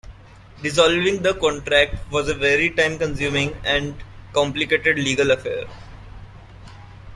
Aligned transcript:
Dissolving 0.63 1.21
the 1.21 1.35
contract 1.35 2.11
was 2.11 2.27
a 2.27 2.33
very 2.33 2.71
time 2.71 2.97
consuming 2.97 3.55
and 3.63 3.93
complicated 4.33 4.97
legal 4.97 5.29
affair. 5.29 5.67